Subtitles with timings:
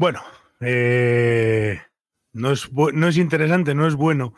[0.00, 0.22] Bueno,
[0.60, 1.78] eh,
[2.32, 4.32] no, es no es interesante, no es bueno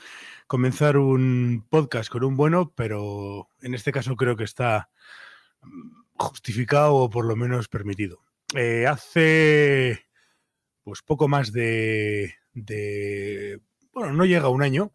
[0.48, 4.90] comenzar un podcast con un bueno, pero en este caso creo que está
[6.14, 8.24] justificado o por lo menos permitido.
[8.56, 10.04] Eh, hace
[10.82, 13.60] pues poco más de, de,
[13.92, 14.92] bueno, no llega un año,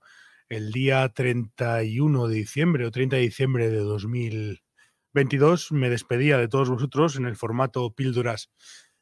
[0.49, 6.69] el día 31 de diciembre o 30 de diciembre de 2022 me despedía de todos
[6.69, 8.51] vosotros en el formato píldoras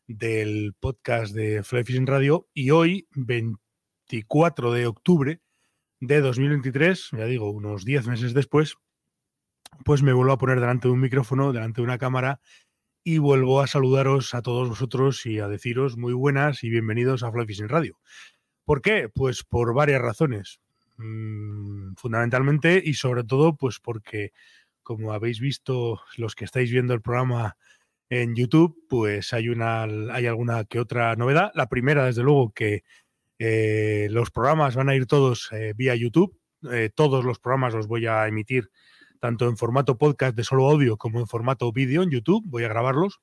[0.07, 5.41] del podcast de Fly Fishing Radio y hoy, 24 de octubre
[5.99, 8.75] de 2023, ya digo, unos 10 meses después,
[9.83, 12.39] pues me vuelvo a poner delante de un micrófono, delante de una cámara
[13.03, 17.31] y vuelvo a saludaros a todos vosotros y a deciros muy buenas y bienvenidos a
[17.31, 17.99] Fly Fishing Radio.
[18.63, 19.09] ¿Por qué?
[19.13, 20.59] Pues por varias razones.
[20.97, 24.31] Mm, fundamentalmente y sobre todo, pues porque,
[24.81, 27.57] como habéis visto los que estáis viendo el programa
[28.09, 31.51] en YouTube, pues hay una, hay alguna que otra novedad.
[31.55, 32.83] La primera, desde luego, que
[33.39, 36.37] eh, los programas van a ir todos eh, vía YouTube.
[36.71, 38.71] Eh, todos los programas los voy a emitir
[39.19, 42.43] tanto en formato podcast de solo audio como en formato vídeo en YouTube.
[42.47, 43.21] Voy a grabarlos.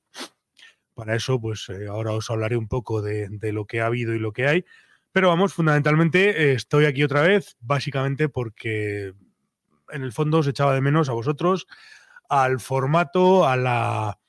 [0.93, 4.19] Para eso, pues ahora os hablaré un poco de, de, lo que ha habido y
[4.19, 4.65] lo que hay.
[5.11, 9.13] Pero vamos, fundamentalmente estoy aquí otra vez, básicamente porque
[9.91, 11.67] en el fondo os echaba de menos a vosotros,
[12.29, 14.19] al formato, a la,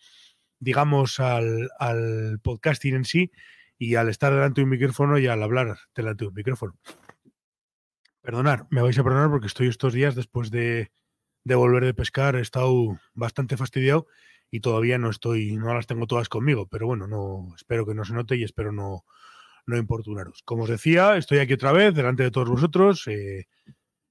[0.64, 3.30] digamos, al, al, podcasting en sí
[3.78, 6.76] y al estar delante de un micrófono y al hablar delante de un micrófono.
[8.22, 10.90] Perdonar, me vais a perdonar porque estoy estos días después de,
[11.44, 14.06] de volver de pescar, he estado bastante fastidiado
[14.50, 18.04] y todavía no estoy, no las tengo todas conmigo, pero bueno, no espero que no
[18.04, 19.04] se note y espero no,
[19.66, 20.42] no importunaros.
[20.44, 23.48] Como os decía, estoy aquí otra vez delante de todos vosotros eh,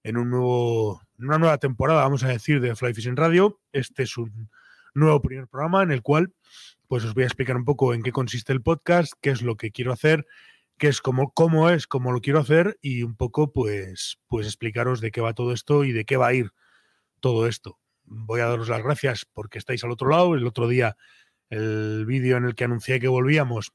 [0.03, 3.61] en un nuevo, una nueva temporada, vamos a decir, de Fly Fishing Radio.
[3.71, 4.49] Este es un
[4.93, 6.33] nuevo primer programa en el cual
[6.87, 9.57] pues os voy a explicar un poco en qué consiste el podcast, qué es lo
[9.57, 10.27] que quiero hacer,
[10.77, 15.01] qué es cómo, cómo es, cómo lo quiero hacer y un poco pues, pues explicaros
[15.01, 16.51] de qué va todo esto y de qué va a ir
[17.19, 17.79] todo esto.
[18.03, 20.35] Voy a daros las gracias porque estáis al otro lado.
[20.35, 20.97] El otro día
[21.49, 23.73] el vídeo en el que anuncié que volvíamos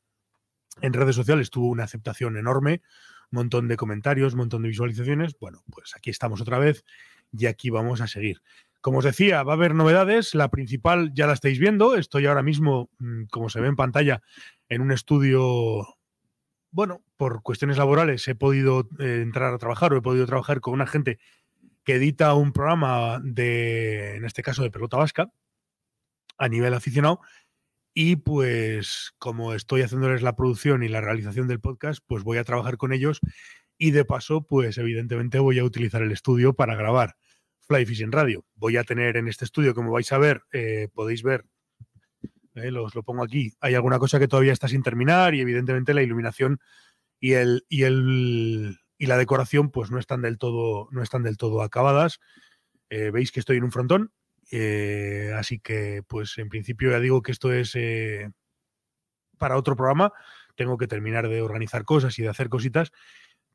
[0.80, 2.82] en redes sociales tuvo una aceptación enorme,
[3.30, 5.36] un montón de comentarios, un montón de visualizaciones.
[5.40, 6.84] Bueno, pues aquí estamos otra vez
[7.32, 8.42] y aquí vamos a seguir.
[8.88, 10.34] Como os decía, va a haber novedades.
[10.34, 11.94] La principal ya la estáis viendo.
[11.94, 14.22] Estoy ahora mismo, mm, como se ve en pantalla,
[14.70, 15.98] en un estudio.
[16.70, 20.72] Bueno, por cuestiones laborales he podido eh, entrar a trabajar o he podido trabajar con
[20.72, 21.18] una gente
[21.84, 25.30] que edita un programa de, en este caso, de pelota vasca
[26.38, 27.20] a nivel aficionado.
[27.92, 32.44] Y pues como estoy haciéndoles la producción y la realización del podcast, pues voy a
[32.44, 33.20] trabajar con ellos
[33.76, 37.16] y de paso, pues evidentemente voy a utilizar el estudio para grabar
[37.68, 38.44] Fly Fishing Radio.
[38.54, 41.44] Voy a tener en este estudio, como vais a ver, eh, podéis ver,
[42.54, 46.02] eh, lo pongo aquí, hay alguna cosa que todavía está sin terminar y evidentemente la
[46.02, 46.60] iluminación
[47.20, 51.36] y el, y el y la decoración pues no están del todo, no están del
[51.36, 52.18] todo acabadas.
[52.90, 54.12] Eh, veis que estoy en un frontón,
[55.36, 57.76] así que pues en principio ya digo que esto es
[59.36, 60.12] para otro programa.
[60.56, 62.90] Tengo que terminar de organizar cosas y de hacer cositas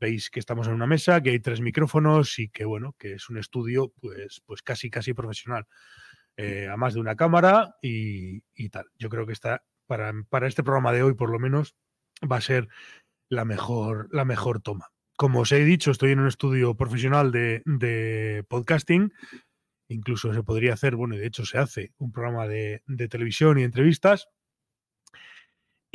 [0.03, 3.29] Veis que estamos en una mesa, que hay tres micrófonos y que, bueno, que es
[3.29, 5.65] un estudio, pues, pues casi, casi profesional.
[6.35, 8.87] Eh, a más de una cámara y, tal.
[8.99, 11.77] Yo creo que está, para, para, este programa de hoy, por lo menos,
[12.29, 12.67] va a ser
[13.29, 14.89] la mejor, la mejor toma.
[15.15, 19.13] Como os he dicho, estoy en un estudio profesional de, de podcasting.
[19.87, 23.63] Incluso se podría hacer, bueno, de hecho se hace un programa de, de televisión y
[23.63, 24.27] entrevistas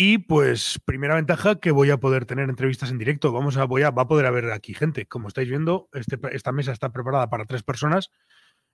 [0.00, 3.32] y pues, primera ventaja que voy a poder tener entrevistas en directo.
[3.32, 5.06] Vamos a, voy a, va a poder haber aquí gente.
[5.06, 8.12] Como estáis viendo, este, esta mesa está preparada para tres personas.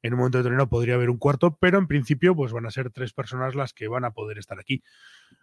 [0.03, 2.91] En un momento determinado podría haber un cuarto, pero en principio, pues van a ser
[2.91, 4.83] tres personas las que van a poder estar aquí.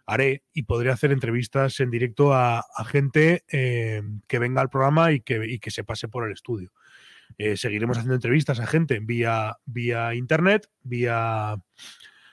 [0.06, 5.20] Haré y podré hacer entrevistas en directo a, gente eh, que venga al programa y
[5.20, 6.72] que, y que se pase por el estudio.
[7.38, 11.56] Eh, seguiremos haciendo entrevistas a gente vía, vía internet, vía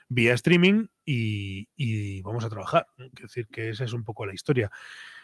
[0.09, 2.87] vía streaming y, vamos a trabajar.
[2.97, 4.69] Es decir, que esa es un poco la historia.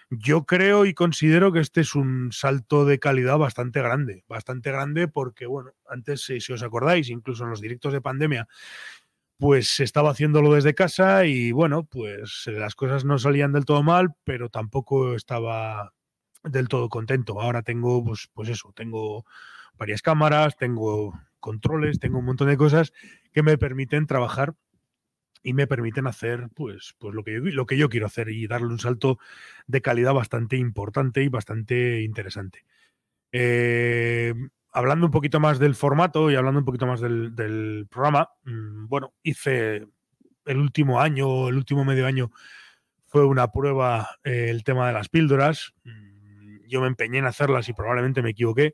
[0.09, 5.07] Yo creo y considero que este es un salto de calidad bastante grande, bastante grande
[5.07, 8.47] porque, bueno, antes, si, os acordáis, incluso en los directos de pandemia,
[9.37, 14.15] pues estaba haciéndolo desde casa y, bueno, pues las cosas no salían del todo mal,
[14.23, 15.93] pero tampoco estaba
[16.43, 17.41] del todo contento.
[17.41, 19.25] Ahora tengo, pues, pues eso, tengo
[19.77, 22.93] varias cámaras, tengo controles, tengo un montón de cosas
[23.33, 24.55] que me permiten trabajar
[25.45, 28.47] y me permiten hacer pues, pues lo, que yo, lo que yo quiero hacer y
[28.47, 29.19] darle un salto
[29.67, 32.65] de calidad bastante importante y bastante interesante.
[33.31, 34.33] Eh,
[34.71, 39.13] hablando un poquito más del formato y hablando un poquito más del, programa, mm, bueno,
[39.21, 39.85] hice
[40.45, 42.31] el último año, el último medio año
[43.05, 45.75] fue una prueba eh, el tema de las píldoras.
[45.83, 48.73] Mm, yo me empeñé en hacerlas y probablemente me equivoqué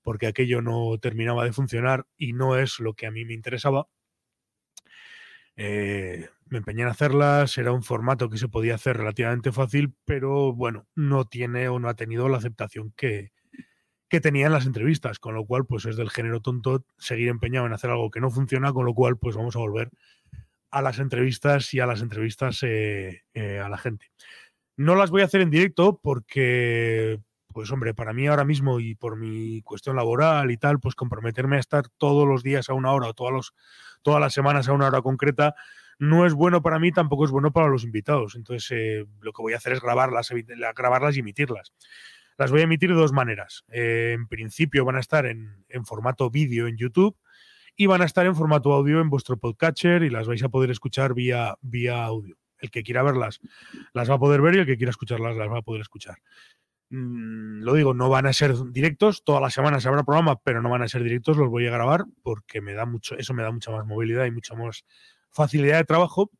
[0.00, 3.86] porque aquello no terminaba de funcionar y no es lo que a mí me interesaba.
[5.56, 10.52] Eh, me empeñé en hacerlas, era un formato que se podía hacer relativamente fácil, pero
[10.52, 13.32] bueno, no tiene o no ha tenido la aceptación que,
[14.08, 17.66] que tenía en las entrevistas, con lo cual pues es del género tonto seguir empeñado
[17.66, 19.90] en hacer algo que no funciona, con lo cual pues vamos a volver
[20.70, 24.06] a las entrevistas y a las entrevistas eh, eh, a la gente.
[24.76, 27.20] No las voy a hacer en directo porque,
[27.56, 31.56] pues hombre, para mí ahora mismo y por mi cuestión laboral y tal, pues comprometerme
[31.56, 35.00] a estar todos los días a una hora o todas las semanas a una hora
[35.00, 35.54] concreta
[35.98, 38.34] no es bueno para mí, tampoco es bueno para los invitados.
[38.34, 40.30] Entonces, eh, lo que voy a hacer es grabarlas,
[40.76, 41.72] grabarlas y emitirlas.
[42.36, 43.64] Las voy a emitir de dos maneras.
[43.68, 47.16] en principio van a estar en, en formato vídeo en YouTube
[47.74, 50.70] y van a estar en formato audio en vuestro podcatcher y las vais a poder
[50.70, 52.36] escuchar vía, vía audio.
[52.58, 53.40] El que quiera verlas
[53.94, 56.18] las va a poder ver y el que quiera escucharlas las va a poder escuchar.
[56.90, 60.70] Mm, lo digo, no van a ser directos, todas las semanas habrá programa, pero no
[60.70, 63.50] van a ser directos, los voy a grabar porque me da mucho, eso me da
[63.50, 64.84] mucha más movilidad y mucha más
[65.30, 66.30] facilidad de trabajo.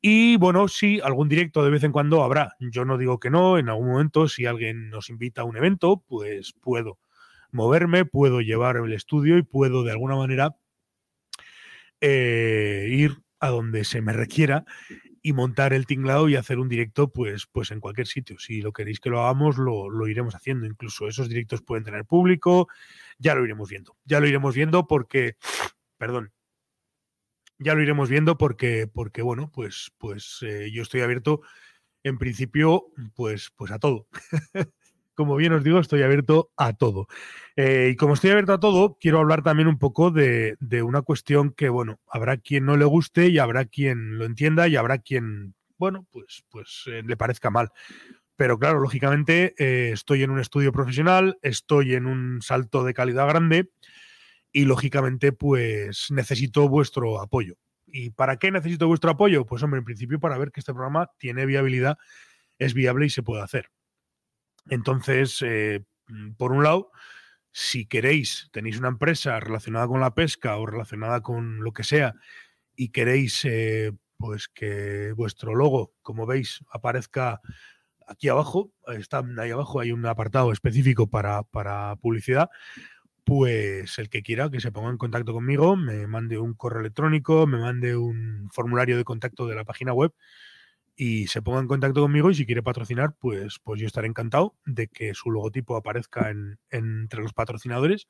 [0.00, 2.56] Y bueno, sí, algún directo de vez en cuando habrá.
[2.60, 6.02] Yo no digo que no, en algún momento, si alguien nos invita a un evento,
[6.08, 6.98] pues puedo
[7.52, 10.56] moverme, puedo llevar el estudio y puedo de alguna manera
[12.00, 14.64] eh, ir a donde se me requiera
[15.22, 18.38] y montar el tinglado y hacer un directo pues, pues en cualquier sitio.
[18.38, 20.66] Si lo queréis que lo hagamos, lo, lo, iremos haciendo.
[20.66, 22.68] Incluso esos directos pueden tener público,
[23.18, 23.96] ya lo iremos viendo.
[24.04, 25.36] Ya lo iremos viendo porque,
[25.98, 26.32] perdón,
[27.58, 31.42] ya lo iremos viendo porque, porque bueno, pues, pues eh, yo estoy abierto
[32.02, 34.08] en principio pues, pues a todo.
[35.22, 37.06] como bien os digo, estoy abierto a todo.
[37.54, 41.52] Eh, y como estoy abierto a todo, quiero hablar también un poco de, una cuestión
[41.52, 45.54] que, bueno, habrá quien no le guste y habrá quien lo entienda y habrá quien,
[45.78, 47.70] bueno, pues, pues eh, le parezca mal.
[48.34, 53.28] Pero claro, lógicamente eh, estoy en un estudio profesional, estoy en un salto de calidad
[53.28, 53.70] grande
[54.50, 57.54] y lógicamente pues necesito vuestro apoyo.
[57.86, 59.46] ¿Y para qué necesito vuestro apoyo?
[59.46, 61.96] Pues hombre, en principio para ver que este programa tiene viabilidad,
[62.58, 63.70] es viable y se puede hacer.
[64.68, 65.84] Entonces, eh,
[66.36, 66.90] por un lado,
[67.52, 72.14] si queréis, tenéis una empresa relacionada con la pesca o relacionada con lo que sea
[72.76, 77.40] y queréis eh, pues que vuestro logo, como veis, aparezca
[78.06, 82.48] aquí abajo, está ahí abajo, hay un apartado específico para, para publicidad,
[83.24, 87.46] pues el que quiera que se ponga en contacto conmigo, me mande un correo electrónico,
[87.46, 90.12] me mande un formulario de contacto de la página web
[90.96, 94.56] y se ponga en contacto conmigo y si quiere patrocinar, pues, pues yo estaré encantado
[94.66, 98.08] de que su logotipo aparezca en, entre los patrocinadores.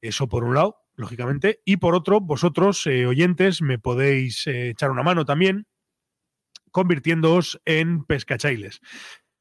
[0.00, 1.60] Eso por un lado, lógicamente.
[1.64, 5.66] Y por otro, vosotros, eh, oyentes, me podéis eh, echar una mano también
[6.70, 8.80] convirtiéndoos en pescachailes.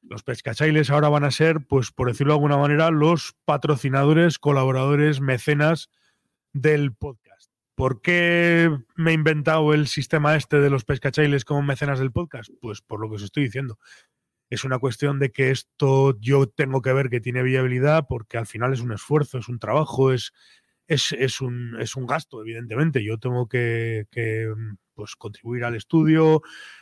[0.01, 5.21] Los pescachailes ahora van a ser, pues por decirlo de alguna manera, los patrocinadores, colaboradores,
[5.21, 5.89] mecenas
[6.53, 7.28] del podcast.
[7.79, 12.49] ¿Por qué me he inventado el sistema este de los pescachailes como mecenas del podcast?
[12.59, 13.79] Pues por lo que os estoy diciendo.
[14.49, 18.47] Es una cuestión de que esto yo tengo que ver que tiene viabilidad porque al
[18.47, 20.33] final es un esfuerzo, es un trabajo, es,
[20.87, 23.01] es, un, es un, gasto, evidentemente.
[23.01, 24.07] Yo tengo que,
[24.93, 26.41] pues, contribuir al estudio,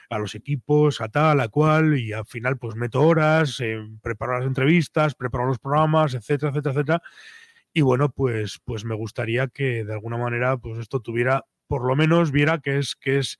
[0.10, 4.40] a los equipos, a tal, a cual, y al final pues meto horas, eh, preparo
[4.40, 7.04] las entrevistas, preparo los programas, etcétera, etcétera, etcétera
[7.78, 11.96] y bueno, pues, pues me gustaría que de alguna manera pues esto tuviera, por lo
[11.96, 13.38] menos viera que es, que es,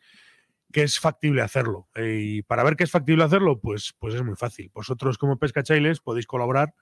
[0.72, 1.88] que es factible hacerlo.
[1.96, 4.70] Y para ver que es factible hacerlo, pues, pues es muy fácil.
[4.76, 6.76] Vosotros como Pescachailes podéis colaborar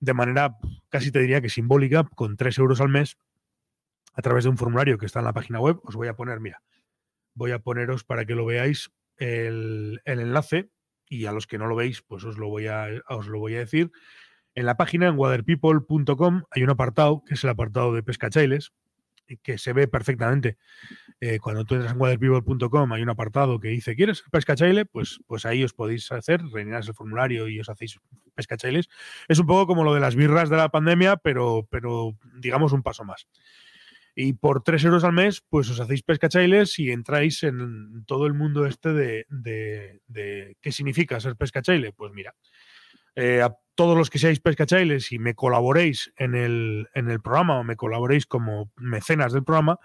[0.00, 0.56] de manera
[0.88, 3.18] casi te diría que simbólica, con 3 euros al mes,
[4.14, 5.80] a través de un formulario que está en la página web.
[5.82, 6.62] Os voy a poner, mira,
[7.34, 10.70] voy a poneros para que lo veáis el, el enlace
[11.06, 13.56] y a los que no lo veis, pues os lo voy a, os lo voy
[13.56, 13.92] a decir.
[14.58, 18.72] En la página en waterpeople.com hay un apartado que es el apartado de pescachailes,
[19.40, 20.56] que se ve perfectamente.
[21.20, 24.84] Eh, cuando tú entras en waterpeople.com hay un apartado que dice, ¿quieres pescachaile?
[24.84, 28.00] Pues, pues ahí os podéis hacer, rellenáis el formulario y os hacéis
[28.34, 28.88] pescachailes.
[29.28, 32.82] Es un poco como lo de las birras de la pandemia, pero, pero digamos un
[32.82, 33.28] paso más.
[34.16, 38.34] Y por 3 euros al mes, pues os hacéis pescachailes y entráis en todo el
[38.34, 41.92] mundo este de, de qué significa ser pescachaile.
[41.92, 42.34] Pues mira,
[43.20, 47.58] eh, a todos los que seáis pescachailes y me colaboréis en el, en el programa
[47.58, 49.80] o me colaboréis como mecenas del programa,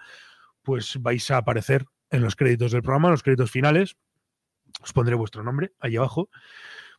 [0.62, 3.96] pues vais a aparecer en los créditos del programa, en los créditos finales.
[4.80, 6.30] Os pondré vuestro nombre ahí abajo.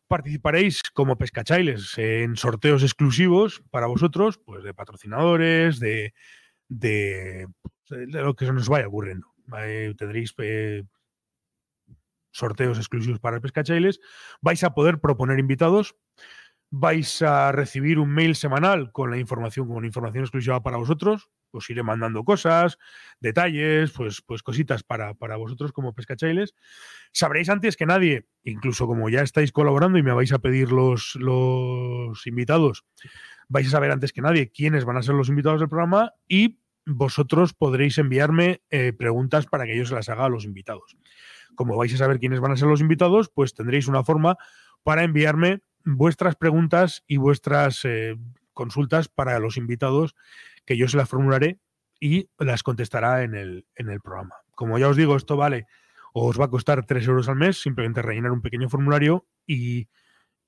[0.08, 6.12] Participaréis como pescachailes en sorteos exclusivos para vosotros, pues de patrocinadores, de,
[6.68, 7.48] de,
[7.88, 9.26] lo que se nos vaya ocurriendo.
[9.96, 10.82] tendréis eh,
[12.36, 14.00] sorteos exclusivos para Pescachailes,
[14.40, 15.96] vais a poder proponer invitados,
[16.70, 21.70] vais a recibir un mail semanal con la información, con información exclusiva para vosotros, os
[21.70, 22.78] iré mandando cosas,
[23.20, 26.54] detalles, pues, pues cositas para, para vosotros como pescachailes.
[27.12, 31.16] Sabréis antes que nadie, incluso como ya estáis colaborando y me vais a pedir los,
[31.16, 32.84] los invitados,
[33.48, 36.58] vais a saber antes que nadie quiénes van a ser los invitados del programa y
[36.84, 40.96] vosotros podréis enviarme eh, preguntas para que yo se las haga a los invitados.
[41.56, 44.36] Como vais a saber quiénes van a ser los invitados, pues tendréis una forma
[44.84, 48.16] para enviarme vuestras preguntas y vuestras eh,
[48.52, 50.14] consultas para los invitados
[50.64, 51.58] que yo se las formularé
[51.98, 54.36] y las contestará en el, en el programa.
[54.54, 55.66] Como ya os digo, esto vale
[56.18, 59.88] os va a costar 3 euros al mes, simplemente rellenar un pequeño formulario y,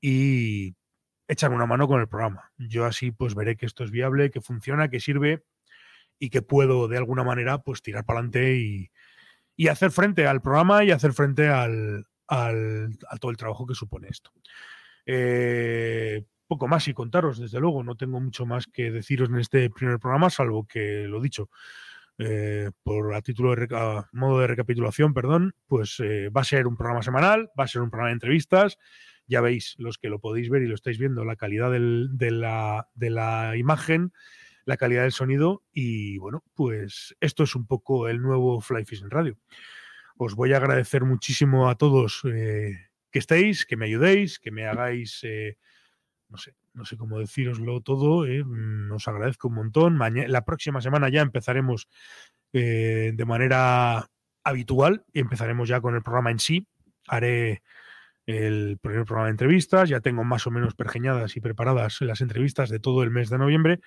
[0.01, 0.75] y
[1.29, 2.53] echar una mano con el programa.
[2.57, 5.45] Yo así pues veré que esto es viable, que funciona, que sirve
[6.19, 8.91] y que puedo de alguna manera pues tirar para adelante y,
[9.59, 13.75] y, hacer frente al programa y hacer frente al, al, a todo el trabajo que
[13.75, 14.31] supone esto.
[15.05, 17.85] Eh, poco más y contaros, desde luego.
[17.85, 21.51] No tengo mucho más que deciros en este primer programa, salvo que lo dicho.
[22.21, 23.69] Eh, por a título de
[24.11, 27.81] modo de recapitulación, perdón, pues eh, va a ser un programa semanal, va a ser
[27.83, 28.77] un programa de entrevistas.
[29.29, 32.89] Ya veis, los que lo podéis ver y lo estáis viendo, la calidad de, la,
[32.95, 34.13] de la imagen,
[34.69, 35.63] la calidad del sonido.
[35.73, 39.39] Y bueno, pues esto es un poco el nuevo Fly Fishing Radio.
[40.17, 44.67] Os voy a agradecer muchísimo a todos eh, que estéis, que me ayudéis, que me
[44.67, 45.25] hagáis
[46.29, 49.99] no sé, no sé cómo deciroslo todo, eh, mm, os agradezco un montón.
[49.99, 51.89] la próxima semana ya empezaremos
[52.53, 54.09] eh, de manera
[54.45, 56.67] habitual y empezaremos ya con el programa en sí.
[57.07, 57.63] Haré
[58.27, 62.69] el primer programa de entrevistas, ya tengo más o menos pergeñadas y preparadas las entrevistas
[62.69, 63.81] de todo el mes de noviembre,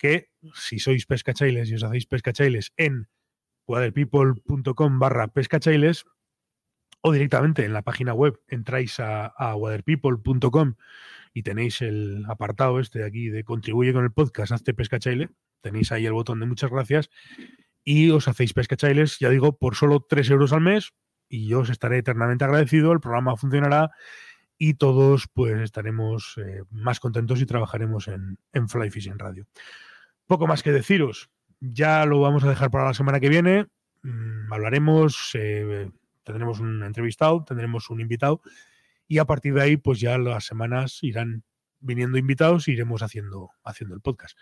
[0.00, 3.08] que si sois pescachailes y os hacéis pescachailes en
[3.68, 6.06] waterpeople.com barra pescachailes
[7.02, 10.74] o directamente en la página web entráis a, a waterpeople.com
[11.34, 15.28] y tenéis el apartado este de aquí de contribuye con el podcast, hazte pescachaile,
[15.60, 17.10] tenéis ahí el botón de muchas gracias
[17.84, 20.94] y os hacéis pescachailes, ya digo, por solo 3 euros al mes
[21.28, 23.90] y yo os estaré eternamente agradecido, el programa funcionará
[24.56, 29.46] y todos pues estaremos eh, más contentos y trabajaremos en, en Fly Fishing Radio.
[30.30, 33.66] Poco más que deciros, ya lo vamos a dejar para la semana que viene,
[34.04, 35.90] mm, hablaremos, eh,
[36.22, 38.40] tendremos un entrevistado, tendremos un invitado
[39.08, 41.42] y a partir de ahí, pues ya las semanas irán
[41.80, 44.38] viniendo invitados e iremos haciendo, haciendo el podcast.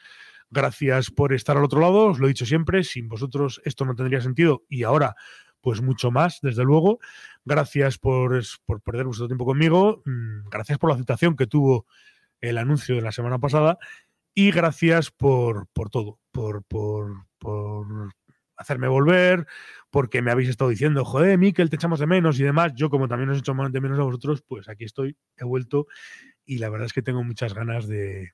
[0.51, 3.95] Gracias por estar al otro lado, os lo he dicho siempre, sin vosotros esto no
[3.95, 5.17] tendría sentido y ahora
[5.63, 6.99] pues mucho más, desde luego.
[7.47, 11.87] Gracias por, por perder vuestro tiempo conmigo, mm, gracias por la aceptación que tuvo
[12.43, 13.79] el anuncio de la semana pasada
[14.35, 18.13] y gracias por, por todo, por, por, por
[18.57, 19.47] hacerme volver,
[19.91, 22.73] porque me habéis estado diciendo, joder, Miquel, te echamos de menos y demás.
[22.75, 25.87] Yo, como también os echo de menos a vosotros, pues aquí estoy, he vuelto
[26.45, 28.33] y la verdad es que tengo muchas ganas de,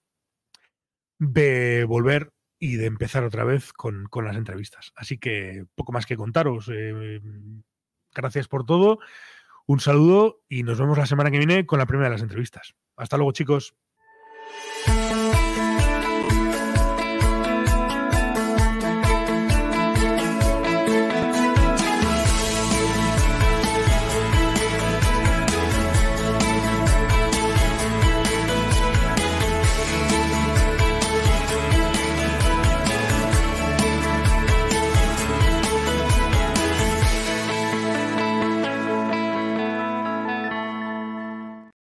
[1.18, 4.92] de volver y de empezar otra vez con, las entrevistas.
[4.96, 6.70] Así que poco más que contaros.
[6.72, 7.20] Eh,
[8.14, 8.98] gracias por todo.
[9.66, 12.74] Un saludo y nos vemos la semana que viene con la primera de las entrevistas.
[12.96, 13.74] Hasta luego, chicos.